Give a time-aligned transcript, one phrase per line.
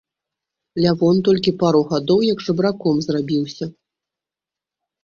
[0.85, 3.65] Лявон толькі пару гадоў як жабраком зрабіўся.